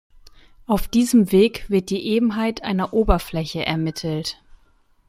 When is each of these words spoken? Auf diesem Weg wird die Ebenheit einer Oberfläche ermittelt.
Auf 0.65 0.87
diesem 0.87 1.31
Weg 1.31 1.69
wird 1.69 1.91
die 1.91 2.03
Ebenheit 2.07 2.63
einer 2.63 2.91
Oberfläche 2.91 3.63
ermittelt. 3.67 4.41